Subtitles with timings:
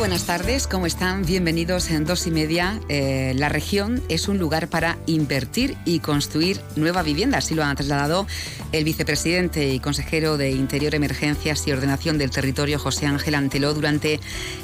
[0.00, 1.26] Buenas tardes, ¿cómo están?
[1.26, 2.80] Bienvenidos en dos y media.
[2.88, 7.74] Eh, la región es un lugar para invertir y construir nueva vivienda, así lo ha
[7.74, 8.26] trasladado
[8.72, 14.20] el vicepresidente y consejero de Interior, Emergencias y Ordenación del Territorio, José Ángel Anteló, durante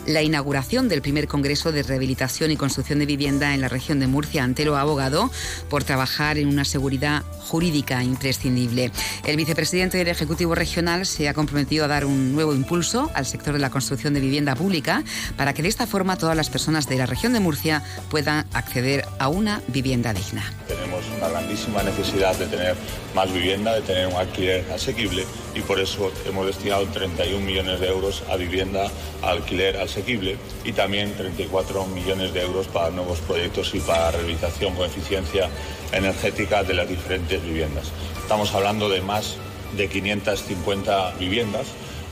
[0.07, 4.07] la inauguración del primer Congreso de Rehabilitación y Construcción de Vivienda en la región de
[4.07, 4.43] Murcia.
[4.43, 5.31] Anteló ha abogado
[5.69, 8.91] por trabajar en una seguridad jurídica imprescindible.
[9.25, 13.53] El vicepresidente del Ejecutivo Regional se ha comprometido a dar un nuevo impulso al sector
[13.53, 15.05] de la construcción de vivienda pública
[15.37, 19.05] para que de esta forma todas las personas de la región de Murcia puedan acceder
[19.19, 20.43] a una vivienda digna.
[20.69, 22.77] Tenemos una grandísima necesidad de tener
[23.15, 27.89] más vivienda, de tener un alquiler asequible y por eso hemos destinado 31 millones de
[27.89, 28.91] euros a vivienda,
[29.23, 34.87] alquiler asequible y también 34 millones de euros para nuevos proyectos y para rehabilitación con
[34.87, 35.49] eficiencia
[35.93, 37.87] energética de las diferentes viviendas.
[38.21, 39.37] Estamos hablando de más
[39.77, 41.67] de 550 viviendas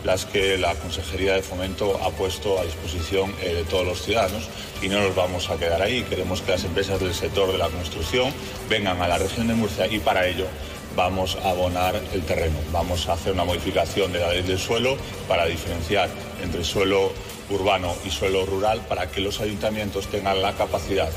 [0.04, 4.48] las que la Consejería de Fomento ha puesto a disposición eh, de todos los ciudadanos
[4.82, 6.02] y no nos vamos a quedar ahí.
[6.02, 8.32] Queremos que las empresas del sector de la construcción
[8.68, 10.46] vengan a la región de Murcia y para ello
[10.94, 12.58] vamos a abonar el terreno.
[12.70, 16.08] Vamos a hacer una modificación de la ley del suelo para diferenciar
[16.42, 17.12] entre suelo
[17.50, 21.10] urbano y suelo rural para que los ayuntamientos tengan la capacidad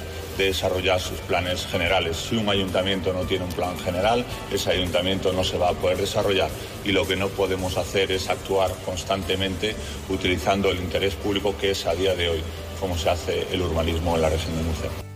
[0.45, 2.17] desarrollar sus planes generales.
[2.17, 5.97] Si un ayuntamiento no tiene un plan general, ese ayuntamiento no se va a poder
[5.97, 6.49] desarrollar
[6.85, 9.75] y lo que no podemos hacer es actuar constantemente
[10.09, 12.43] utilizando el interés público que es a día de hoy
[12.79, 15.06] como se hace el urbanismo en la región de Murcia.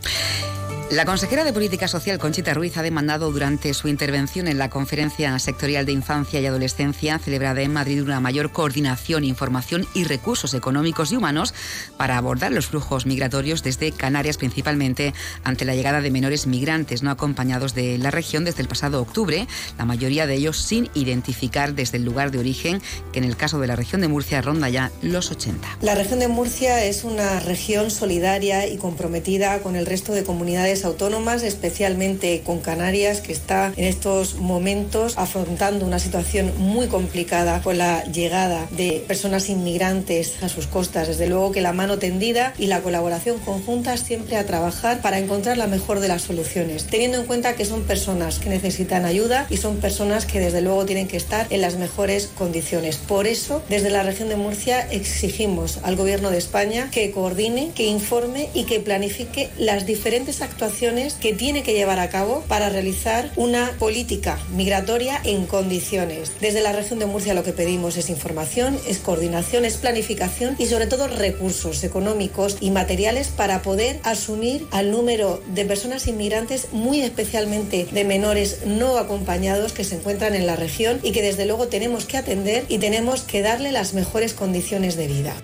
[0.91, 5.39] La consejera de Política Social, Conchita Ruiz, ha demandado durante su intervención en la Conferencia
[5.39, 11.13] Sectorial de Infancia y Adolescencia celebrada en Madrid una mayor coordinación, información y recursos económicos
[11.13, 11.53] y humanos
[11.95, 15.13] para abordar los flujos migratorios desde Canarias principalmente
[15.45, 19.47] ante la llegada de menores migrantes no acompañados de la región desde el pasado octubre,
[19.77, 22.81] la mayoría de ellos sin identificar desde el lugar de origen,
[23.13, 25.77] que en el caso de la región de Murcia ronda ya los 80.
[25.79, 30.80] La región de Murcia es una región solidaria y comprometida con el resto de comunidades
[30.85, 37.77] autónomas, especialmente con Canarias, que está en estos momentos afrontando una situación muy complicada con
[37.77, 41.07] la llegada de personas inmigrantes a sus costas.
[41.07, 45.57] Desde luego que la mano tendida y la colaboración conjunta siempre a trabajar para encontrar
[45.57, 49.57] la mejor de las soluciones, teniendo en cuenta que son personas que necesitan ayuda y
[49.57, 52.97] son personas que desde luego tienen que estar en las mejores condiciones.
[52.97, 57.85] Por eso, desde la región de Murcia exigimos al Gobierno de España que coordine, que
[57.85, 60.70] informe y que planifique las diferentes actuaciones
[61.19, 66.31] que tiene que llevar a cabo para realizar una política migratoria en condiciones.
[66.39, 70.67] Desde la región de Murcia lo que pedimos es información, es coordinación, es planificación y
[70.67, 77.01] sobre todo recursos económicos y materiales para poder asumir al número de personas inmigrantes, muy
[77.01, 81.67] especialmente de menores no acompañados que se encuentran en la región y que desde luego
[81.67, 85.35] tenemos que atender y tenemos que darle las mejores condiciones de vida.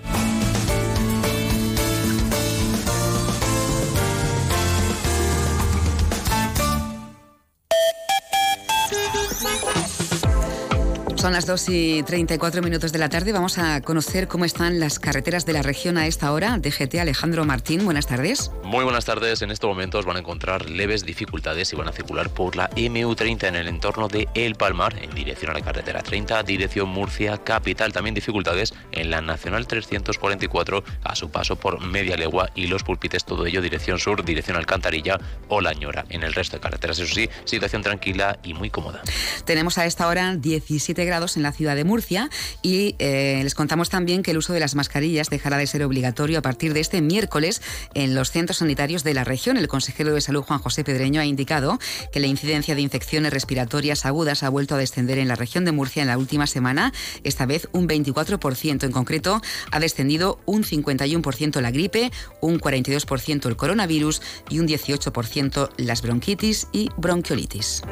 [11.28, 13.32] Son las 2 y 34 minutos de la tarde.
[13.32, 16.56] Vamos a conocer cómo están las carreteras de la región a esta hora.
[16.56, 18.50] DGT Alejandro Martín, buenas tardes.
[18.64, 19.42] Muy buenas tardes.
[19.42, 23.46] En estos momentos van a encontrar leves dificultades y van a circular por la MU30
[23.46, 27.92] en el entorno de El Palmar, en dirección a la carretera 30, dirección Murcia, capital.
[27.92, 33.26] También dificultades en la Nacional 344 a su paso por Media Legua y Los Pulpites,
[33.26, 36.06] todo ello dirección sur, dirección Alcantarilla o La Ñora.
[36.08, 39.02] En el resto de carreteras, eso sí, situación tranquila y muy cómoda.
[39.44, 42.30] Tenemos a esta hora 17 grados en la ciudad de Murcia
[42.62, 46.38] y eh, les contamos también que el uso de las mascarillas dejará de ser obligatorio
[46.38, 47.60] a partir de este miércoles
[47.94, 49.56] en los centros sanitarios de la región.
[49.56, 51.80] El consejero de Salud, Juan José Pedreño, ha indicado
[52.12, 55.72] que la incidencia de infecciones respiratorias agudas ha vuelto a descender en la región de
[55.72, 56.92] Murcia en la última semana,
[57.24, 58.84] esta vez un 24%.
[58.84, 59.42] En concreto,
[59.72, 66.68] ha descendido un 51% la gripe, un 42% el coronavirus y un 18% las bronquitis
[66.72, 67.82] y bronquiolitis.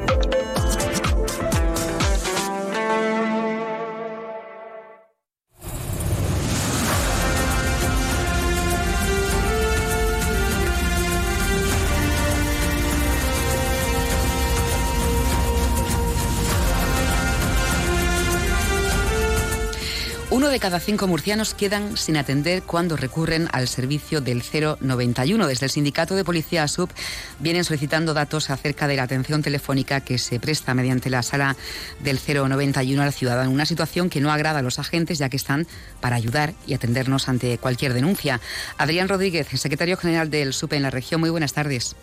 [20.57, 25.45] De cada cinco murcianos quedan sin atender cuando recurren al servicio del 091.
[25.45, 26.89] Desde el sindicato de policía SUB
[27.37, 31.55] vienen solicitando datos acerca de la atención telefónica que se presta mediante la sala
[31.99, 33.51] del 091 al ciudadano.
[33.51, 35.67] Una situación que no agrada a los agentes ya que están
[36.01, 38.41] para ayudar y atendernos ante cualquier denuncia.
[38.79, 41.95] Adrián Rodríguez, secretario general del SUP en la región, muy buenas tardes.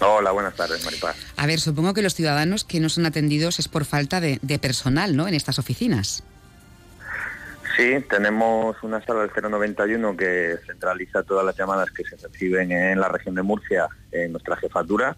[0.00, 1.16] Hola, buenas tardes, Maripaz.
[1.36, 4.60] A ver, supongo que los ciudadanos que no son atendidos es por falta de, de
[4.60, 6.22] personal, ¿no?, en estas oficinas.
[7.76, 12.98] Sí, tenemos una sala del 091 que centraliza todas las llamadas que se reciben en
[12.98, 15.14] la región de Murcia en nuestra jefatura.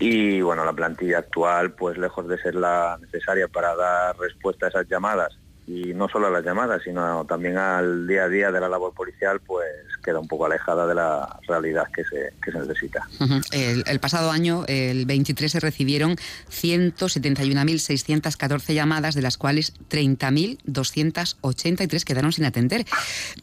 [0.00, 4.68] Y bueno, la plantilla actual pues lejos de ser la necesaria para dar respuesta a
[4.70, 5.39] esas llamadas
[5.70, 8.92] y no solo a las llamadas, sino también al día a día de la labor
[8.92, 9.68] policial, pues
[10.02, 13.06] queda un poco alejada de la realidad que se, que se necesita.
[13.52, 16.16] el, pasado año, el 23, se recibieron
[16.50, 22.84] 171.614 llamadas, de las cuales 30.283 quedaron sin atender.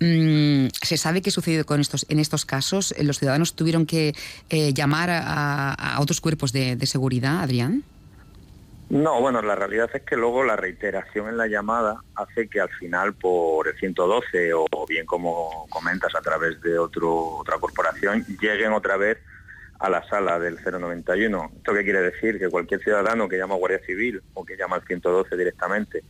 [0.02, 2.94] Mm, ¿Se sabe qué sucedió con estos, en estos casos?
[3.00, 4.14] ¿Los ciudadanos tuvieron que
[4.50, 7.86] eh, llamar a, otros cuerpos de seguridad, Adrián?
[8.90, 12.70] No, bueno, la realidad es que luego la reiteración en la llamada hace que al
[12.70, 18.72] final por el 112 o bien como comentas a través de otro, otra corporación lleguen
[18.72, 19.18] otra vez
[19.80, 21.52] a la sala del 091.
[21.58, 22.40] ¿Esto qué quiere decir?
[22.40, 26.04] Que cualquier ciudadano que llama a Guardia Civil o que llama al 112 directamente,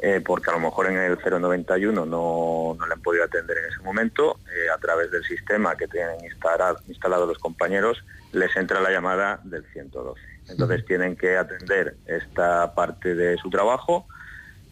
[0.00, 3.64] eh, porque a lo mejor en el 091 no, no le han podido atender en
[3.72, 8.80] ese momento, eh, a través del sistema que tienen instalado, instalado los compañeros, les entra
[8.80, 10.20] la llamada del 112.
[10.50, 14.06] Entonces tienen que atender esta parte de su trabajo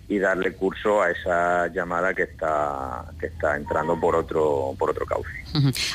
[0.08, 5.04] y darle curso a esa llamada que está que está entrando por otro por otro
[5.04, 5.28] cauce.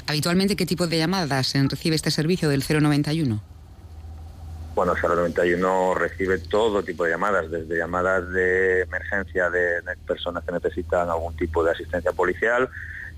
[0.08, 3.42] Habitualmente qué tipo de llamadas recibe este servicio del 091?
[4.74, 10.54] Bueno, el 091 recibe todo tipo de llamadas, desde llamadas de emergencia de personas que
[10.54, 12.70] necesitan algún tipo de asistencia policial,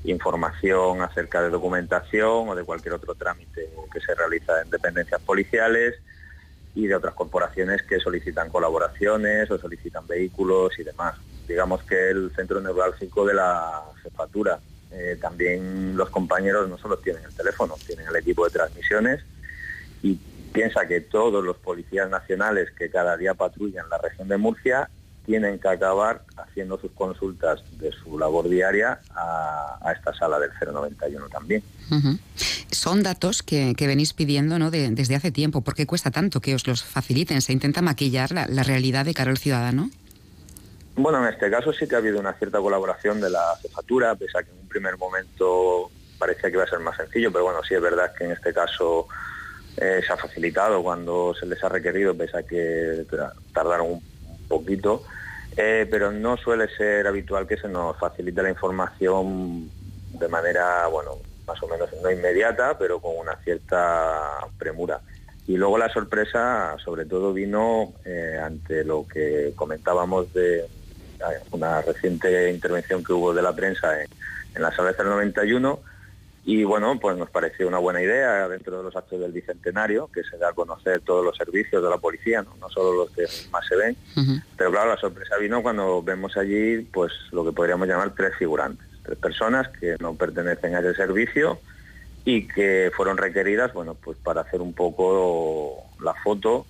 [0.03, 5.95] información acerca de documentación o de cualquier otro trámite que se realiza en dependencias policiales,
[6.75, 11.15] y de otras corporaciones que solicitan colaboraciones o solicitan vehículos y demás.
[11.47, 14.59] Digamos que el centro neurálgico de la jefatura,
[14.91, 19.21] eh, también los compañeros no solo tienen el teléfono, tienen el equipo de transmisiones
[20.01, 20.17] y
[20.53, 24.89] piensa que todos los policías nacionales que cada día patrullan la región de Murcia
[25.25, 31.29] tienen que acabar haciendo sus consultas de su labor diaria a, esta sala del 091
[31.29, 31.63] también.
[32.71, 34.69] Son datos que, venís pidiendo ¿no?
[34.69, 35.61] desde hace tiempo.
[35.61, 37.41] ¿Por qué cuesta tanto que os los faciliten?
[37.41, 39.89] ¿Se intenta maquillar la, realidad de cara al ciudadano?
[40.95, 44.37] Bueno, en este caso sí que ha habido una cierta colaboración de la jefatura, pese
[44.37, 45.89] a que en un primer momento
[46.19, 48.53] parecía que iba a ser más sencillo, pero bueno, sí es verdad que en este
[48.53, 49.07] caso
[49.77, 53.05] eh, se ha facilitado cuando se les ha requerido, pese a que
[53.53, 54.03] tardaron un
[54.47, 55.03] poquito,
[55.57, 59.69] eh, pero no suele ser habitual que se nos facilite la información
[60.19, 61.17] de manera, bueno,
[61.47, 64.99] más o menos no inmediata, pero con una cierta premura.
[65.47, 70.65] Y luego la sorpresa, sobre todo, vino eh, ante lo que comentábamos de
[71.51, 74.07] una reciente intervención que hubo de la prensa en,
[74.55, 75.79] en la sala del 91
[76.45, 80.23] y bueno, pues nos pareció una buena idea dentro de los actos del Bicentenario, que
[80.23, 83.65] se da a conocer todos los servicios de la policía, no, solo los que más
[83.65, 83.95] se ven.
[84.57, 88.85] Pero claro, la sorpresa vino cuando vemos allí pues lo que podríamos llamar tres figurantes,
[89.03, 91.59] tres personas que no pertenecen a ese servicio
[92.25, 96.65] y que fueron requeridas, bueno, pues para hacer un poco la foto.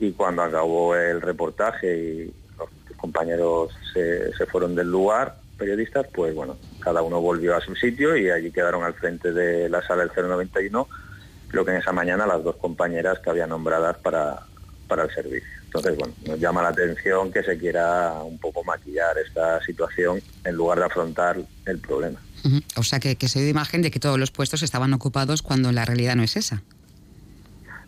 [0.00, 6.34] Y cuando acabó el reportaje y los compañeros se, se fueron del lugar, periodistas, pues
[6.34, 10.04] bueno, cada uno volvió a su sitio y allí quedaron al frente de la sala
[10.04, 10.88] del 091,
[11.46, 14.40] creo que en esa mañana las dos compañeras que había nombradas para,
[14.88, 15.48] para el servicio.
[15.66, 20.56] Entonces, bueno, nos llama la atención que se quiera un poco maquillar esta situación en
[20.56, 22.18] lugar de afrontar el problema.
[22.76, 25.84] O sea, que, se dio imagen de que todos los puestos estaban ocupados cuando la
[25.84, 26.60] realidad no es esa.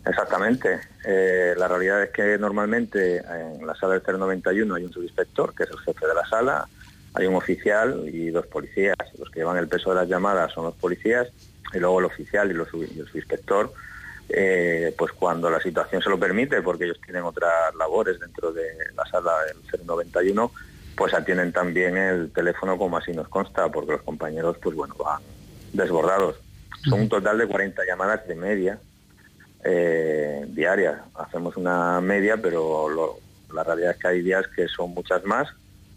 [0.05, 0.79] Exactamente.
[1.05, 5.63] Eh, la realidad es que normalmente en la sala del 091 hay un subinspector, que
[5.63, 6.69] es el jefe de la sala,
[7.15, 8.95] hay un oficial y dos policías.
[9.17, 11.27] Los que llevan el peso de las llamadas son los policías
[11.73, 13.73] y luego el oficial y, los, el subinspector,
[14.29, 18.67] eh, pues cuando la situación se lo permite, porque ellos tienen otras labores dentro de
[18.95, 20.51] la sala del 091,
[20.95, 25.21] pues atienden también el teléfono como así nos consta, porque los compañeros pues bueno van
[25.73, 26.37] desbordados.
[26.83, 28.79] Son un total de 40 llamadas de media
[29.63, 31.01] eh, diarias.
[31.15, 33.17] Hacemos una media, pero
[33.53, 35.47] la realidad es que hay días que son muchas más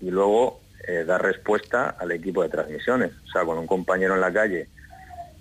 [0.00, 3.12] y luego eh, dar respuesta al equipo de transmisiones.
[3.26, 4.68] O sea, cuando un compañero en la calle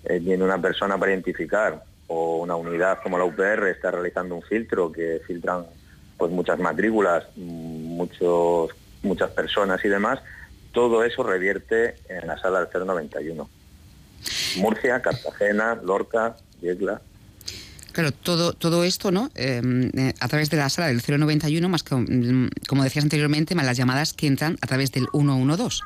[0.04, 4.90] eh, una persona para identificar o una unidad como la UPR está realizando un filtro
[4.90, 5.66] que filtran
[6.16, 8.70] pues muchas matrículas, muchos,
[9.02, 10.20] muchas personas y demás,
[10.72, 13.48] todo eso revierte en la sala del 091.
[14.56, 17.00] Murcia, Cartagena, Lorca, Yegla.
[17.98, 19.28] Claro, todo, todo esto, ¿no?
[19.34, 23.56] Em, eh, a través de la sala del 091, más que, mm, como decías anteriormente,
[23.56, 25.82] más las llamadas que entran a través del 112.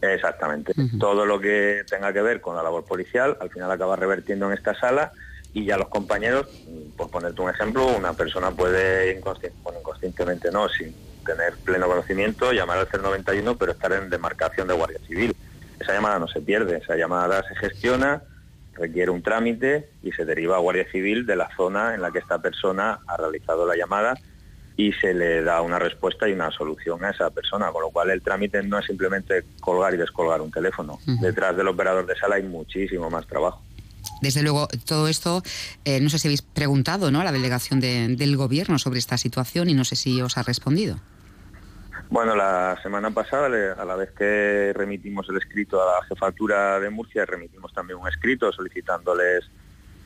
[0.00, 0.74] Exactamente.
[1.00, 4.56] Todo lo que tenga que ver con la labor policial, al final acaba revertiendo en
[4.56, 5.10] esta sala
[5.52, 6.46] y ya los compañeros,
[6.96, 10.94] por ponerte un ejemplo, una persona puede inconscientemente no, sin
[11.26, 15.34] tener pleno conocimiento, llamar al 091, pero estar en demarcación de Guardia Civil.
[15.80, 18.22] Esa llamada no se pierde, esa llamada se gestiona,
[18.78, 22.18] requiere un trámite y se deriva a Guardia Civil de la zona en la que
[22.18, 24.14] esta persona ha realizado la llamada
[24.76, 28.10] y se le da una respuesta y una solución a esa persona, con lo cual
[28.10, 31.00] el trámite no es simplemente colgar y descolgar un teléfono.
[31.20, 33.60] Detrás del operador de sala hay muchísimo más trabajo.
[34.22, 35.42] Desde luego, todo esto,
[35.84, 37.20] eh, no sé si habéis preguntado ¿no?
[37.20, 41.00] a la delegación del gobierno sobre esta situación y no sé si os ha respondido.
[42.10, 46.88] Bueno, la semana pasada, a la vez que remitimos el escrito a la jefatura de
[46.88, 49.44] Murcia, remitimos también un escrito solicitándoles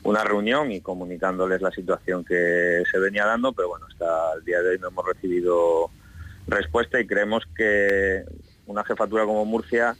[0.03, 4.61] una reunión y comunicándoles la situación que se venía dando, pero bueno, hasta el día
[4.61, 5.89] de hoy no hemos recibido
[6.45, 8.25] respuesta y creemos que
[8.67, 9.95] una jefatura como Murcia,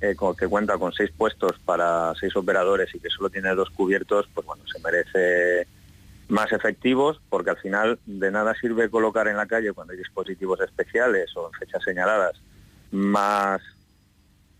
[0.00, 4.28] eh, que cuenta con seis puestos para seis operadores y que solo tiene dos cubiertos,
[4.34, 5.68] pues bueno, se merece
[6.28, 10.60] más efectivos, porque al final de nada sirve colocar en la calle cuando hay dispositivos
[10.60, 12.40] especiales o en fechas señaladas
[12.90, 13.60] más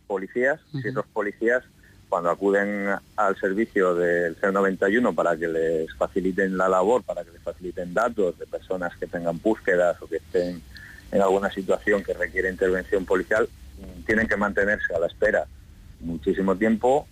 [0.06, 1.64] policías, si esos policías
[2.08, 7.42] cuando acuden al servicio del 091 para que les faciliten la labor, para que les
[7.42, 10.62] faciliten datos de personas que tengan búsquedas o que estén
[11.10, 13.48] en alguna situación que requiere intervención policial,
[14.06, 15.46] tienen que mantenerse a la espera
[16.00, 17.08] muchísimo tiempo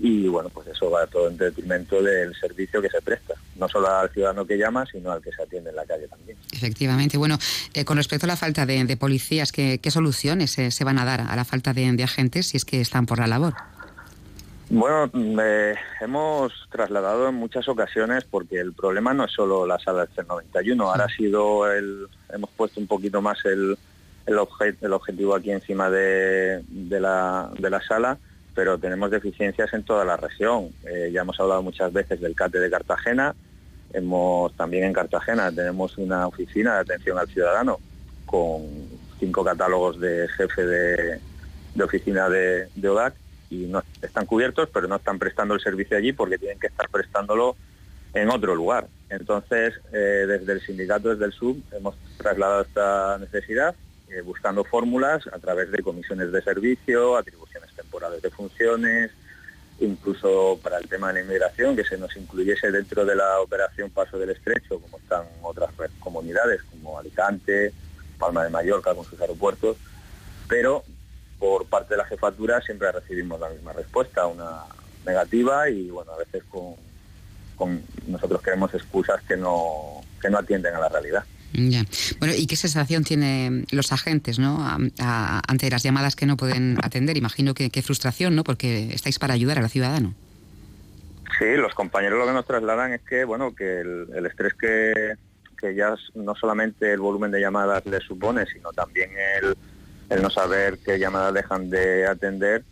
[0.00, 3.88] y bueno, pues eso va todo en detrimento del servicio que se presta, no solo
[3.88, 6.38] al ciudadano que llama, sino al que se atiende en la calle también.
[6.52, 7.16] Efectivamente.
[7.18, 7.36] Bueno,
[7.74, 11.34] eh, con respecto a la falta de, policías, ¿qué, soluciones se van a dar a
[11.34, 13.54] la falta de, agentes si es que están por la labor?
[14.70, 15.10] Bueno,
[16.00, 20.90] hemos trasladado en muchas ocasiones porque el problema no es solo la sala del 91,
[20.90, 23.76] ahora ha sido el, hemos puesto un poquito más el,
[24.26, 28.18] el, objetivo aquí encima de, la, de la sala
[28.58, 30.70] pero tenemos deficiencias en toda la región.
[30.84, 33.32] Eh, ya hemos hablado muchas veces del CATE de Cartagena,
[33.92, 37.78] hemos también en Cartagena tenemos una oficina de atención al ciudadano
[38.26, 38.62] con
[39.20, 43.14] cinco catálogos de jefe de, oficina de, ODAC
[43.48, 46.88] y no están cubiertos, pero no están prestando el servicio allí porque tienen que estar
[46.88, 47.54] prestándolo
[48.12, 48.88] en otro lugar.
[49.08, 53.76] Entonces, eh, desde el sindicato, desde el SUB, hemos trasladado esta necesidad
[54.10, 59.10] eh, buscando fórmulas a través de comisiones de servicio, atribuciones temporales de funciones,
[59.80, 63.90] incluso para el tema de la inmigración, que se nos incluyese dentro de la operación
[63.90, 67.72] Paso del Estrecho, como están otras comunidades como Alicante,
[68.18, 69.76] Palma de Mallorca con sus aeropuertos,
[70.48, 70.84] pero
[71.38, 74.64] por parte de la jefatura siempre recibimos la misma respuesta, una
[75.06, 76.42] negativa y bueno, a veces
[77.56, 81.24] con, nosotros queremos excusas que no, que no atienden a la realidad.
[81.58, 81.84] Ya.
[82.20, 84.58] Bueno, ¿y qué sensación tienen los agentes ¿no?
[84.98, 87.16] ante las llamadas que no pueden atender?
[87.16, 88.44] Imagino que qué frustración, ¿no?
[88.44, 90.14] Porque estáis para ayudar al ciudadano.
[91.38, 95.14] Sí, los compañeros lo que nos trasladan es que, bueno, que el, estrés que,
[95.58, 99.10] que, ya no solamente el volumen de llamadas les supone, sino también
[99.42, 99.56] el,
[100.10, 102.64] el no saber qué llamadas dejan de atender,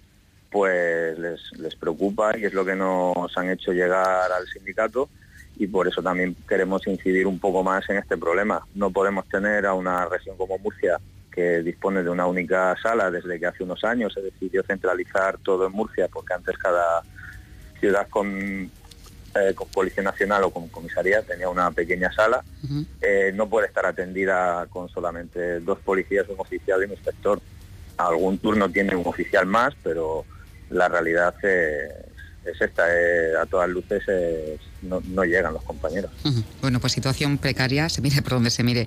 [0.50, 5.09] pues les, les preocupa y es lo que nos han hecho llegar al sindicato
[5.59, 8.65] y por eso también queremos incidir un poco más en este problema.
[8.75, 10.99] No podemos tener a una región como Murcia
[11.31, 15.67] que dispone de una única sala desde que hace unos años se decidió centralizar todo
[15.67, 17.03] en Murcia porque antes cada
[17.79, 18.71] ciudad con,
[19.35, 22.43] eh, con Policía Nacional o con comisaría tenía una pequeña sala.
[23.01, 27.41] Eh, no puede estar atendida con solamente dos policías, un oficial y un inspector.
[27.99, 30.25] Algún turno tiene un oficial más, pero
[30.71, 32.06] la realidad es
[32.47, 34.03] es esta, eh, a todas luces
[34.83, 36.11] no, llegan los compañeros.
[36.61, 38.87] Bueno, pues situación precaria, se mire por donde se mire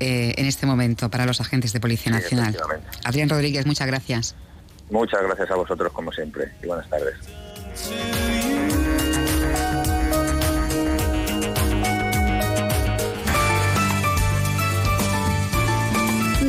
[0.00, 2.56] eh, en este momento para los agentes de Policía Nacional.
[3.04, 4.34] Adrián Rodríguez, muchas gracias.
[4.90, 7.14] Muchas gracias a vosotros como siempre y buenas tardes.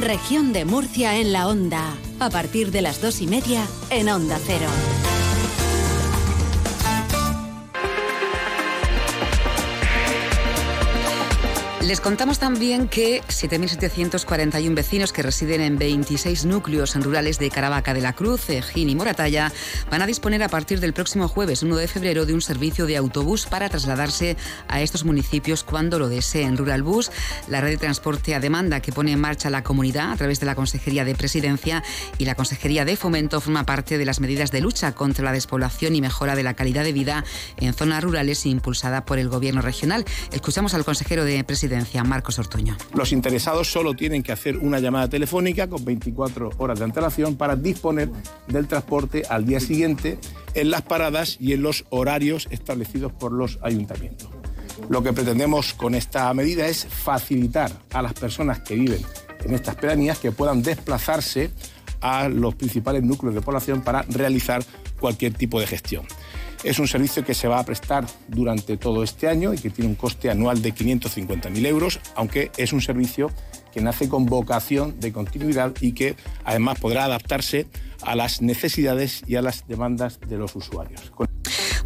[0.01, 4.39] Región de Murcia en la onda, a partir de las dos y media en Onda
[4.43, 4.67] Cero.
[11.89, 18.01] Les contamos también que 7.741 vecinos que residen en 26 núcleos rurales de Caravaca de
[18.01, 19.51] la Cruz, Ejín y Moratalla
[19.89, 22.95] van a disponer a partir del próximo jueves 1 de febrero de un servicio de
[22.95, 26.57] autobús para trasladarse a estos municipios cuando lo deseen.
[26.57, 27.09] Rural Bus,
[27.47, 30.45] la red de transporte a demanda que pone en marcha la comunidad a través de
[30.45, 31.83] la Consejería de Presidencia
[32.19, 35.95] y la Consejería de Fomento, forma parte de las medidas de lucha contra la despoblación
[35.95, 37.25] y mejora de la calidad de vida
[37.57, 40.05] en zonas rurales impulsada por el Gobierno regional.
[40.31, 41.43] Escuchamos al consejero de
[42.03, 42.77] Marcos Ortuño.
[42.93, 47.55] Los interesados solo tienen que hacer una llamada telefónica con 24 horas de antelación para
[47.55, 48.09] disponer
[48.47, 50.19] del transporte al día siguiente
[50.53, 54.29] en las paradas y en los horarios establecidos por los ayuntamientos.
[54.89, 59.01] Lo que pretendemos con esta medida es facilitar a las personas que viven
[59.43, 61.51] en estas pedanías que puedan desplazarse
[62.01, 64.63] a los principales núcleos de población para realizar
[64.99, 66.05] cualquier tipo de gestión.
[66.63, 69.89] Es un servicio que se va a prestar durante todo este año y que tiene
[69.89, 73.31] un coste anual de 550.000 euros, aunque es un servicio
[73.71, 77.67] que nace con vocación de continuidad y que además podrá adaptarse
[78.01, 81.11] a las necesidades y a las demandas de los usuarios.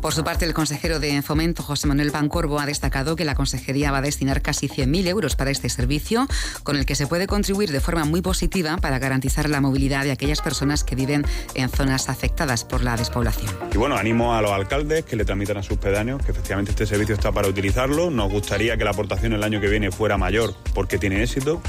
[0.04, 3.90] Por su parte, el consejero de Fomento, José Manuel Bancorbo, ha destacado que la Consejería
[3.90, 6.28] va a destinar casi 100.000 euros para este servicio,
[6.64, 10.12] con el que se puede contribuir de forma muy positiva para garantizar la movilidad de
[10.12, 11.24] aquellas personas que viven
[11.56, 13.50] en zonas afectadas por la despoblación.
[13.74, 16.86] Y bueno, animo a los alcaldes que le tramitan a sus pedáneos que efectivamente este
[16.86, 18.12] servicio está para utilizarlo.
[18.12, 21.62] Nos gustaría que la aportación el año que viene fuera mayor porque tiene éxito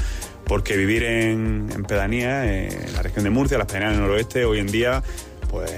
[0.43, 4.67] porque vivir en, pedanía, en la región de Murcia, las pedanías del noroeste, hoy en
[4.67, 5.01] día
[5.49, 5.71] pues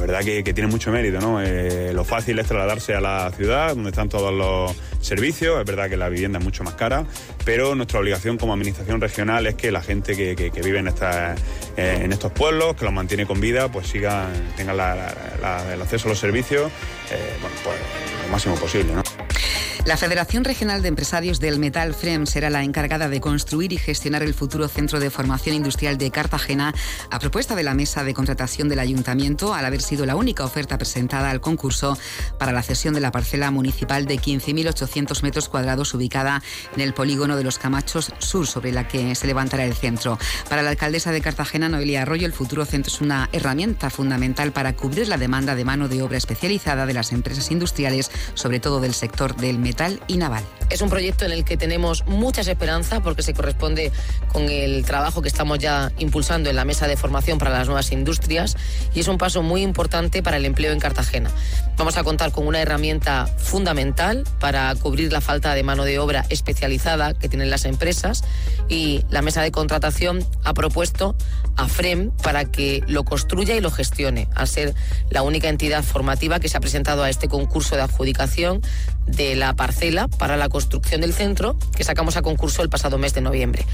[0.00, 1.40] verdad que, tiene mucho mérito, ¿no?
[1.42, 5.88] Eh, lo fácil es trasladarse a la ciudad, donde están todos los servicios, es verdad
[5.88, 7.04] que la vivienda es mucho más cara,
[7.44, 10.92] pero nuestra obligación como administración regional es que la gente que, vive en, eh,
[11.76, 16.18] en estos pueblos, que los mantiene con vida, pues sigan, tengan el acceso a los
[16.18, 16.70] servicios,
[17.10, 17.76] eh, bueno, pues
[18.24, 19.19] lo máximo posible, ¿no?
[19.86, 24.22] La Federación Regional de Empresarios del Metal FREM será la encargada de construir y gestionar
[24.22, 26.74] el futuro Centro de Formación Industrial de Cartagena
[27.10, 30.76] a propuesta de la mesa de contratación del Ayuntamiento al haber sido la única oferta
[30.76, 31.96] presentada al concurso
[32.38, 36.42] para la cesión de la parcela municipal de 15.800 metros cuadrados ubicada
[36.74, 40.18] en el polígono de los Camachos Sur sobre la que se levantará el centro.
[40.50, 44.76] Para la alcaldesa de Cartagena, Noelia Arroyo, el futuro centro es una herramienta fundamental para
[44.76, 48.92] cubrir la demanda de mano de obra especializada de las empresas industriales, sobre todo del
[48.92, 49.69] sector del metal
[50.06, 50.44] y naval.
[50.68, 53.90] Es un proyecto en el que tenemos muchas esperanzas porque se corresponde
[54.32, 57.90] con el trabajo que estamos ya impulsando en la mesa de formación para las nuevas
[57.90, 58.56] industrias
[58.94, 61.30] y es un paso muy importante para el empleo en Cartagena.
[61.76, 66.24] Vamos a contar con una herramienta fundamental para cubrir la falta de mano de obra
[66.28, 68.22] especializada que tienen las empresas
[68.68, 71.16] y la mesa de contratación ha propuesto
[71.60, 74.74] a FREM para que lo construya y lo gestione, al ser
[75.10, 78.62] la única entidad formativa que se ha presentado a este concurso de adjudicación
[79.06, 83.14] de la parcela para la construcción del centro que sacamos a concurso el pasado mes
[83.14, 83.66] de noviembre.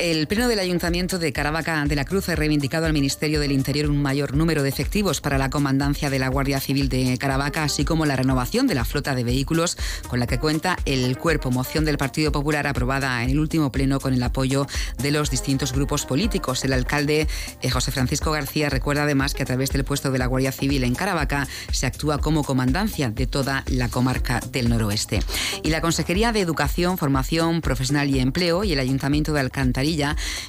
[0.00, 3.88] El Pleno del Ayuntamiento de Caravaca de la Cruz ha reivindicado al Ministerio del Interior
[3.88, 7.84] un mayor número de efectivos para la comandancia de la Guardia Civil de Caravaca, así
[7.84, 11.52] como la renovación de la flota de vehículos con la que cuenta el cuerpo.
[11.52, 14.66] Moción del Partido Popular aprobada en el último pleno con el apoyo
[14.98, 16.64] de los distintos grupos políticos.
[16.64, 17.28] El alcalde
[17.62, 20.82] eh, José Francisco García recuerda además que a través del puesto de la Guardia Civil
[20.82, 25.20] en Caravaca se actúa como comandancia de toda la comarca del noroeste.
[25.62, 29.74] Y la Consejería de Educación, Formación Profesional y Empleo y el Ayuntamiento de Alcántara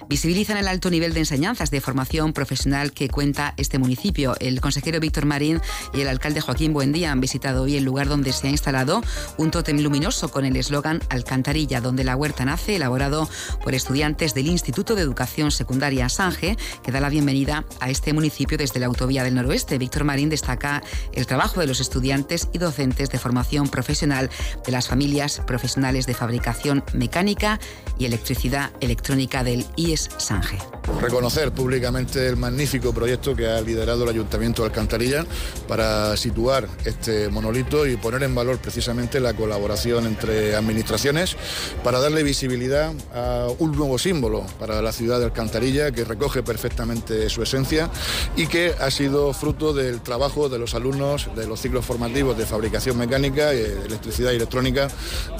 [0.07, 4.35] visibilizan el alto nivel de enseñanzas de formación profesional que cuenta este municipio.
[4.39, 5.61] El consejero Víctor Marín
[5.93, 9.01] y el alcalde Joaquín Buendía han visitado hoy el lugar donde se ha instalado
[9.37, 13.27] un tótem luminoso con el eslogan Alcantarilla, donde la huerta nace, elaborado
[13.63, 18.57] por estudiantes del Instituto de Educación Secundaria Sange, que da la bienvenida a este municipio
[18.57, 19.77] desde la Autovía del Noroeste.
[19.77, 20.83] Víctor Marín destaca
[21.13, 24.29] el trabajo de los estudiantes y docentes de formación profesional
[24.65, 27.59] de las familias profesionales de fabricación mecánica
[27.97, 30.57] y electricidad electrónica del IES Sange.
[31.01, 35.25] Reconocer públicamente el magnífico proyecto que ha liderado el Ayuntamiento de Alcantarilla
[35.67, 41.37] para situar este monolito y poner en valor precisamente la colaboración entre administraciones
[41.83, 47.29] para darle visibilidad a un nuevo símbolo para la ciudad de Alcantarilla que recoge perfectamente
[47.29, 47.89] su esencia
[48.35, 52.45] y que ha sido fruto del trabajo de los alumnos de los ciclos formativos de
[52.45, 54.87] fabricación mecánica, y electricidad y electrónica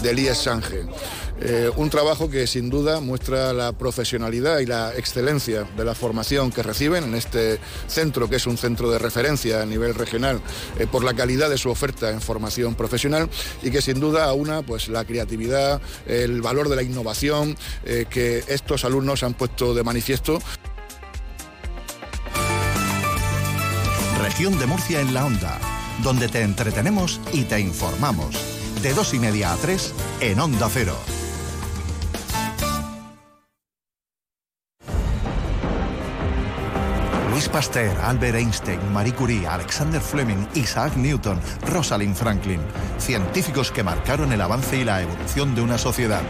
[0.02, 0.86] del IES Sange.
[1.42, 6.50] Eh, un trabajo que sin duda muestra la profesionalidad y la excelencia de la formación
[6.50, 10.41] que reciben en este centro, que es un centro de referencia a nivel regional
[10.80, 13.30] eh, por la calidad de su oferta en formación profesional
[13.62, 18.43] y que sin duda aúna pues, la creatividad, el valor de la innovación eh, que
[18.48, 20.39] estos alumnos han puesto de manifiesto.
[24.21, 25.60] Región de Murcia en la onda,
[26.02, 28.36] donde te entretenemos y te informamos
[28.82, 31.14] de dos y media a tres en Onda Cero.
[37.56, 42.60] Pasteur, Albert Einstein, Marie Curie, Alexander Fleming, Isaac Newton, Rosalind Franklin,
[42.98, 46.22] científicos que marcaron el avance y la evolución de una sociedad.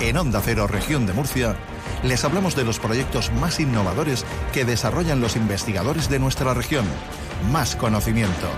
[0.00, 1.54] En Onda Cero, región de Murcia,
[2.02, 6.84] les hablamos de los proyectos más innovadores que desarrollan los investigadores de nuestra región.
[7.52, 8.48] Más conocimiento.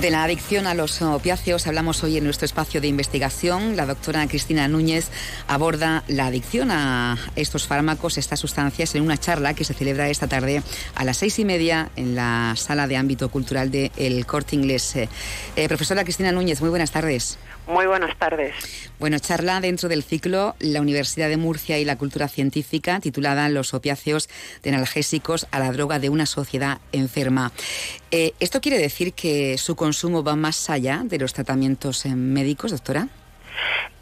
[0.00, 3.76] De la adicción a los opiáceos hablamos hoy en nuestro espacio de investigación.
[3.76, 5.08] La doctora Cristina Núñez
[5.48, 10.26] aborda la adicción a estos fármacos, estas sustancias, en una charla que se celebra esta
[10.26, 10.62] tarde
[10.94, 13.90] a las seis y media en la sala de ámbito cultural de
[14.26, 14.96] Corte Inglés.
[14.96, 15.08] Eh,
[15.66, 17.38] profesora Cristina Núñez, muy buenas tardes.
[17.66, 18.54] Muy buenas tardes.
[19.00, 23.74] Bueno, charla dentro del ciclo La Universidad de Murcia y la Cultura Científica, titulada Los
[23.74, 24.28] opiáceos
[24.62, 27.50] de analgésicos a la droga de una sociedad enferma.
[28.12, 32.70] Eh, ¿Esto quiere decir que su consumo va más allá de los tratamientos eh, médicos,
[32.70, 33.08] doctora?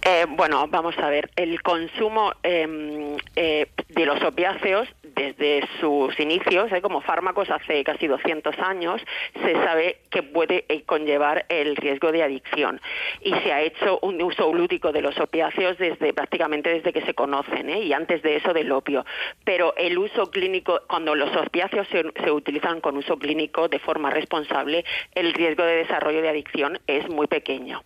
[0.07, 6.73] Eh, bueno, vamos a ver, el consumo em, eh, de los opiáceos desde sus inicios,
[6.73, 9.01] eh, como fármacos hace casi 200 años,
[9.43, 12.81] se sabe que puede conllevar el riesgo de adicción
[13.21, 17.15] y se ha hecho un uso lúdico de los opiáceos desde prácticamente desde que se
[17.15, 19.05] conocen y antes de eso del opio.
[19.45, 24.85] Pero el uso clínico, cuando los opiáceos se, utilizan con uso clínico de forma responsable,
[25.15, 27.83] el riesgo de desarrollo de adicción es muy pequeño.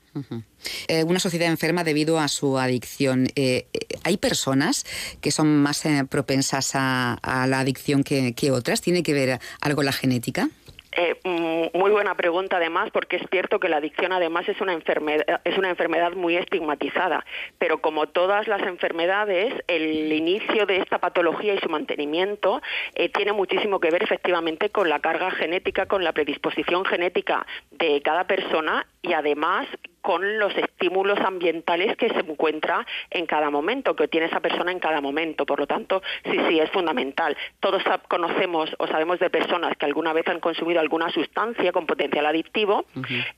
[1.07, 3.29] Una sociedad enferma debido a su adicción.
[3.35, 4.85] Eh, eh, ¿Hay personas
[5.21, 7.19] que son más eh, propensas a,
[7.49, 8.81] la adicción que, otras?
[8.81, 10.49] ¿Tiene que ver algo la genética?
[10.93, 14.73] Eh, mm, muy buena pregunta además, porque es cierto que la adicción además es una
[14.73, 17.25] enfermedad, es una enfermedad muy estigmatizada,
[17.59, 22.63] pero como todas las enfermedades, el inicio de esta patología y su mantenimiento
[22.95, 28.03] eh, tiene muchísimo que ver efectivamente con la carga genética, con la predisposición genética de
[28.03, 29.69] cada persona y además
[30.09, 34.79] con los estímulos ambientales que se encuentra en cada momento, que tiene esa persona en
[34.79, 35.45] cada momento.
[35.45, 37.37] Por lo tanto, sí, sí, es fundamental.
[37.61, 42.25] Todos conocemos o sabemos de personas que alguna vez han consumido alguna sustancia con potencial
[42.25, 42.87] adictivo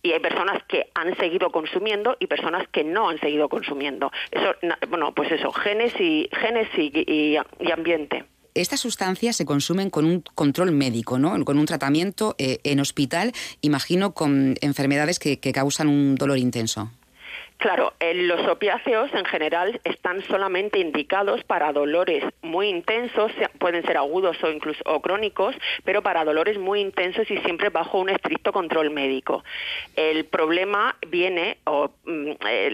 [0.01, 4.13] y hay personas que han seguido consumiendo y personas que no han seguido consumiendo.
[4.31, 4.55] Eso,
[4.91, 7.37] bueno, pues eso, genes y, genes y,
[7.73, 8.27] ambiente
[8.61, 11.45] estas sustancias se consumen con un control médico, ¿no?
[11.45, 16.91] con un tratamiento eh, en hospital, imagino con enfermedades que causan un dolor intenso.
[17.61, 24.43] Claro, los opiáceos en general están solamente indicados para dolores muy intensos, pueden ser agudos
[24.43, 29.45] o incluso crónicos, pero para dolores muy intensos y siempre bajo un estricto control médico.
[29.95, 32.31] El problema viene, o mm,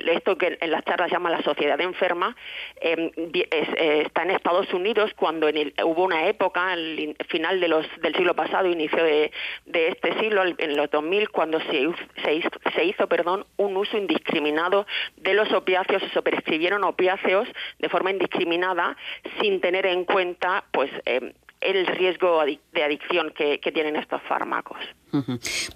[0.07, 2.37] esto que en las charlas llama la sociedad enferma,
[2.81, 5.49] em, eh, está en Estados Unidos cuando
[5.85, 9.33] hubo una época, al final de del siglo pasado, inicio de,
[9.67, 11.89] este siglo, en los 2000, cuando se,
[12.23, 14.76] se hizo perdón, un uso indiscriminado
[15.17, 18.97] de los opiáceos, se prescribieron opiáceos de forma indiscriminada
[19.41, 24.79] sin tener en cuenta pues eh, el riesgo de adicción que, tienen estos fármacos.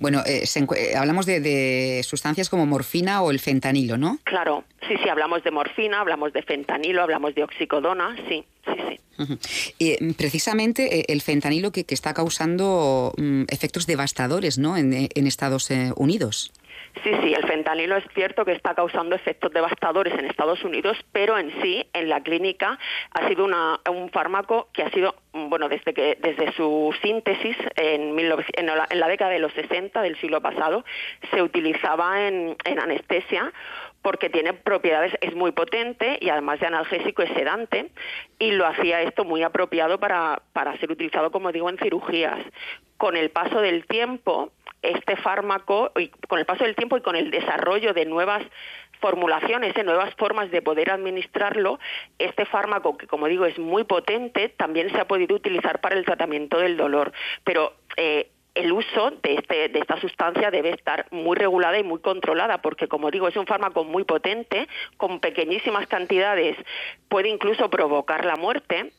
[0.01, 4.19] Bueno, eh, eh, hablamos de, sustancias como morfina o el fentanilo, ¿no?
[4.25, 8.99] Claro, sí, sí, hablamos de morfina, hablamos de fentanilo, hablamos de oxicodona, sí, sí, sí.
[9.79, 14.77] Y mm, precisamente el fentanilo que, está causando mm, efectos devastadores ¿no?
[14.77, 16.53] en, en Estados Unidos.
[17.03, 21.39] Sí, sí, el fentanilo es cierto que está causando efectos devastadores en Estados Unidos, pero
[21.39, 22.79] en sí, en la clínica,
[23.13, 28.67] ha sido un fármaco que ha sido, bueno, desde, que, desde su síntesis en, en,
[28.67, 30.85] la, década de los 60 del siglo pasado,
[31.33, 33.53] se utilizaba en, anestesia
[34.03, 37.91] porque tiene propiedades, es muy potente y además de analgésico es sedante
[38.39, 42.39] y lo hacía esto muy apropiado para, para ser utilizado, como digo, en cirugías.
[42.97, 45.93] Con el paso del tiempo, este fármaco,
[46.29, 48.43] con el paso del tiempo y con el desarrollo de nuevas
[49.01, 51.79] formulaciones, de nuevas formas de poder administrarlo,
[52.19, 56.05] este fármaco, que como digo es muy potente, también se ha podido utilizar para el
[56.05, 57.13] tratamiento del dolor.
[57.45, 62.01] Pero eh, el uso de, este, de esta sustancia debe estar muy regulada y muy
[62.01, 66.57] controlada, porque como digo, es un fármaco muy potente, con pequeñísimas cantidades
[67.09, 68.93] puede incluso provocar la muerte.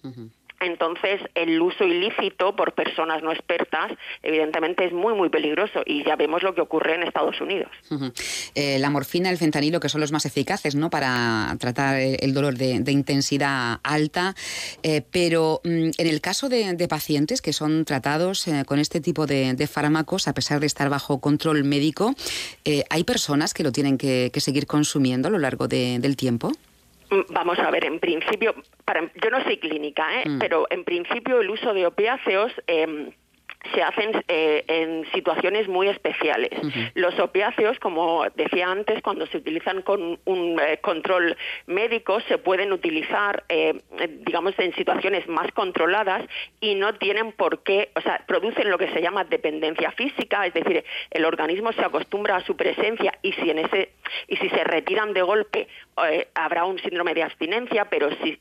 [0.61, 6.15] Entonces, el uso ilícito por personas no expertas, evidentemente, es muy, muy peligroso y ya
[6.15, 7.71] vemos lo que ocurre en Estados Unidos.
[8.53, 10.91] Eh, la morfina, el fentanilo, que son los más eficaces ¿no?
[10.91, 14.35] para tratar el dolor de, intensidad alta,
[14.83, 19.25] eh, pero mm, en el caso de, pacientes que son tratados eh, con este tipo
[19.25, 22.13] de, fármacos, a pesar de estar bajo control médico,
[22.89, 26.51] ¿hay personas que lo tienen que, seguir consumiendo a lo largo del tiempo?
[27.29, 30.29] Vamos a ver, en principio, para, yo no soy clínica, ¿eh?
[30.29, 30.39] Mm.
[30.39, 32.51] pero en principio el uso de opiáceos...
[32.67, 33.13] Eh,
[33.73, 36.49] se hacen eh, en situaciones muy especiales.
[36.95, 42.73] Los opiáceos, como decía antes, cuando se utilizan con un eh, control médico, se pueden
[42.73, 43.79] utilizar, eh,
[44.25, 46.25] digamos, en situaciones más controladas
[46.59, 50.53] y no tienen por qué, o sea, producen lo que se llama dependencia física, es
[50.53, 53.91] decir, el organismo se acostumbra a su presencia y si en ese
[54.27, 55.67] y si se retiran de golpe
[56.33, 58.37] habrá un síndrome de abstinencia, pero si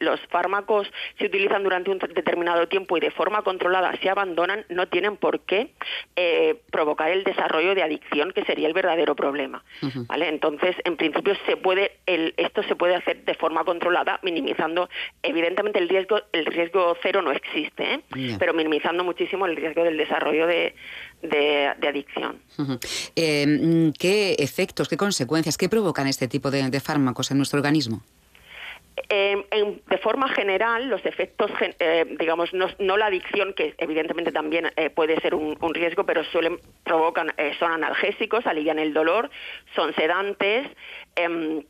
[0.00, 4.88] los fármacos se utilizan durante un determinado tiempo y de forma controlada se abandonan no
[4.88, 5.70] tienen por qué
[6.16, 9.64] eh, provocar el desarrollo de adicción, que sería el verdadero problema.
[10.06, 10.28] ¿vale?
[10.28, 14.88] Entonces, en principio, se puede el, esto se puede hacer de forma controlada, minimizando,
[15.22, 18.36] evidentemente, el riesgo, el riesgo cero no existe, ¿eh?
[18.38, 20.74] pero minimizando muchísimo el riesgo del desarrollo de,
[21.24, 22.40] de, adicción.
[23.16, 28.02] Eh, ¿Qué efectos, qué consecuencias, qué provocan este tipo de fármacos en nuestro organismo?
[29.08, 35.20] de forma general, los efectos, eh, digamos, no, la adicción, que evidentemente también eh, puede
[35.20, 39.30] ser un, riesgo, pero suelen provocan, eh, son analgésicos, alivian el dolor,
[39.74, 40.66] son sedantes,
[41.16, 41.62] em,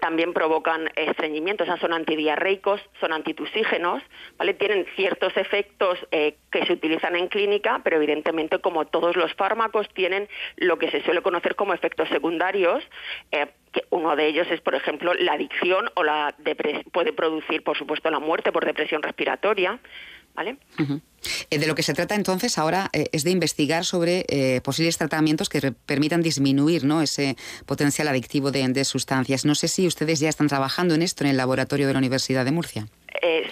[0.00, 4.02] también provocan estreñimiento, o sea, son antidiarreicos, son antitusígenos,
[4.36, 4.54] ¿vale?
[4.54, 9.88] Tienen ciertos efectos eh, que se utilizan en clínica, pero evidentemente, como todos los fármacos,
[9.94, 12.84] tienen lo que se suele conocer como efectos secundarios,
[13.32, 16.34] eh, que uno de ellos es, por ejemplo, la adicción o la
[16.92, 19.78] puede producir, por supuesto, la muerte por depresión respiratoria,
[20.38, 20.56] ¿vale?
[21.50, 24.96] Eh, de lo que se trata entonces ahora eh, es de investigar sobre eh, posibles
[24.96, 27.02] tratamientos que permitan disminuir ¿no?
[27.02, 29.44] ese potencial adictivo de, sustancias.
[29.44, 32.44] No sé si ustedes ya están trabajando en esto en el laboratorio de la Universidad
[32.44, 32.86] de Murcia.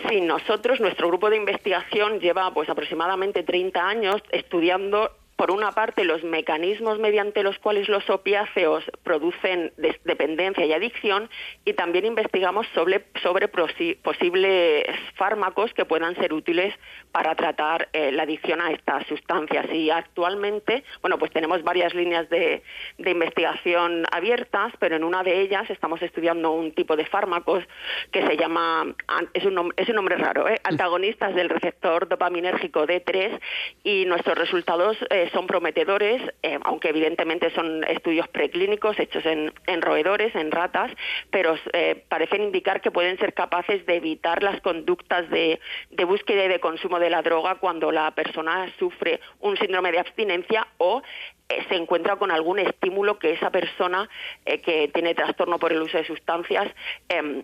[0.08, 6.04] sí, nosotros, nuestro grupo de investigación lleva pues aproximadamente 30 años estudiando por una parte,
[6.04, 9.72] los mecanismos mediante los cuales los opiáceos producen
[10.04, 11.28] dependencia y adicción
[11.64, 16.74] y también investigamos sobre, sobre posibles fármacos que puedan ser útiles
[17.12, 19.66] para tratar eh, la adicción a estas sustancias.
[19.72, 22.62] Y actualmente, bueno, pues tenemos varias líneas de,
[22.98, 27.62] investigación abiertas, pero en una de ellas estamos estudiando un tipo de fármacos
[28.10, 28.94] que se llama,
[29.34, 30.60] es un, es un nombre raro, ¿eh?
[30.64, 33.38] antagonistas del receptor dopaminérgico D3
[33.84, 40.34] y nuestros resultados eh, son prometedores, eh, aunque evidentemente son estudios preclínicos hechos en, roedores,
[40.34, 40.90] en ratas,
[41.30, 45.60] pero eh, parecen indicar que pueden ser capaces de evitar las conductas de,
[46.06, 50.66] búsqueda y de consumo de la droga cuando la persona sufre un síndrome de abstinencia
[50.78, 51.02] o
[51.48, 54.08] eh, se encuentra con algún estímulo que esa persona
[54.44, 56.68] que tiene trastorno por el uso de sustancias
[57.08, 57.42] em,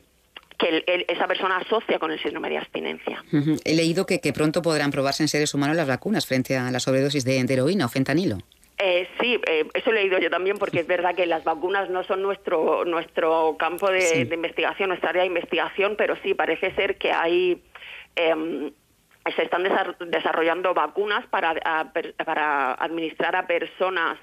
[0.62, 3.24] que esa persona asocia con el síndrome de abstinencia.
[3.64, 7.24] He leído que, pronto podrán probarse en seres humanos las vacunas frente a la sobredosis
[7.24, 8.38] de, heroína o fentanilo.
[8.78, 12.02] Eh, sí, eh, eso he leído yo también porque es verdad que las vacunas no
[12.04, 17.12] son nuestro nuestro campo de, investigación, nuestra área de investigación, pero sí parece ser que
[17.12, 17.62] hay
[18.16, 18.72] em,
[19.36, 19.64] se están
[20.08, 21.54] desarrollando vacunas para,
[22.24, 24.18] para administrar a personas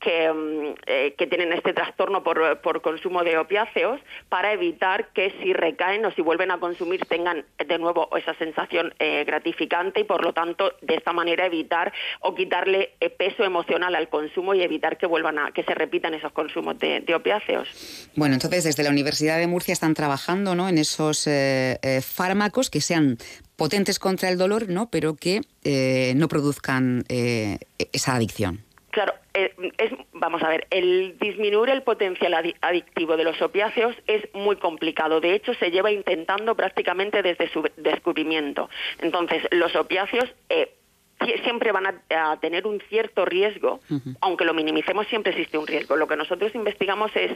[0.00, 5.32] que, mm, eh, que, tienen este trastorno por, por, consumo de opiáceos para evitar que
[5.42, 10.04] si recaen o si vuelven a consumir tengan de nuevo esa sensación eh, gratificante y
[10.04, 14.62] por lo tanto de esta manera evitar o quitarle eh, peso emocional al consumo y
[14.62, 18.08] evitar que vuelvan a que se repitan esos consumos de, opiáceos.
[18.14, 20.68] Bueno, entonces desde la Universidad de Murcia están trabajando ¿no?
[20.68, 21.28] en esos
[22.02, 23.18] fármacos que sean
[23.56, 24.90] potentes contra el dolor, ¿no?
[24.90, 25.40] pero que
[26.14, 28.64] no produzcan esa adicción.
[28.90, 34.28] Claro, eh, es, vamos a ver, el disminuir el potencial adictivo de los opiáceos es
[34.34, 35.20] muy complicado.
[35.20, 38.68] De hecho, se lleva intentando prácticamente desde su descubrimiento.
[39.00, 40.74] Entonces, los opiáceos eh,
[41.44, 43.80] siempre van a, tener un cierto riesgo,
[44.20, 45.96] aunque lo minimicemos, siempre existe un riesgo.
[45.96, 47.32] Lo que nosotros investigamos es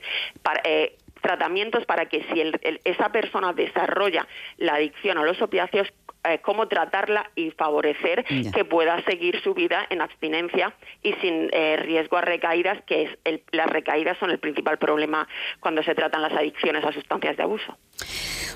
[0.65, 2.43] eh, tratamientos para que si
[2.85, 5.93] esa persona desarrolla la adicción a los opiáceos,
[6.25, 11.77] eh, cómo tratarla y favorecer que pueda seguir su vida en abstinencia y sin eh,
[11.77, 15.29] riesgo a recaídas, que es las recaídas son el principal problema
[15.61, 17.77] cuando se tratan las adicciones a sustancias de abuso.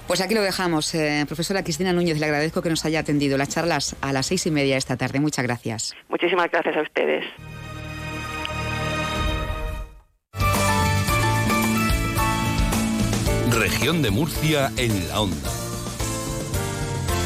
[0.06, 0.94] Pues aquí lo dejamos.
[0.94, 4.46] Eh, profesora Cristina Núñez, le agradezco que nos haya atendido las charlas a las seis
[4.46, 5.20] y media esta tarde.
[5.20, 5.94] Muchas gracias.
[6.08, 7.24] Muchísimas gracias a ustedes.
[13.50, 15.67] Región de Murcia en la onda.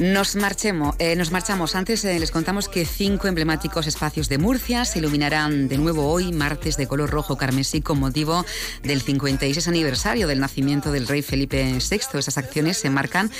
[0.00, 1.74] Nos, marchemos, eh, nos marchamos.
[1.74, 6.32] Antes eh, les contamos que cinco emblemáticos espacios de Murcia se iluminarán de nuevo hoy,
[6.32, 8.46] martes, de color rojo carmesí, con motivo
[8.82, 11.96] del 56 aniversario del nacimiento del rey Felipe VI.
[12.18, 13.30] Estas acciones se marcan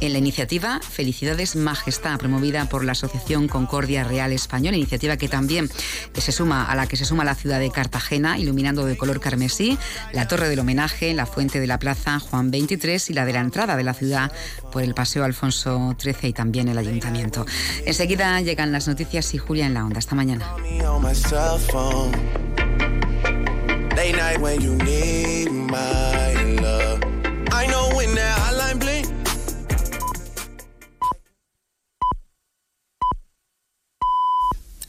[0.00, 5.70] en la iniciativa Felicidades Majestad, promovida por la Asociación Concordia Real Española, iniciativa que también
[6.12, 9.78] se suma a la que se suma la ciudad de Cartagena, iluminando de color carmesí
[10.12, 13.40] la torre del homenaje, la fuente de la plaza Juan 23 y la de la
[13.40, 14.30] entrada de la ciudad
[14.70, 17.46] por el Paseo Alfonso XIII y también el Ayuntamiento.
[17.86, 19.98] Enseguida llegan las noticias y Julia en la onda.
[19.98, 20.44] Hasta mañana.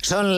[0.05, 0.31] Son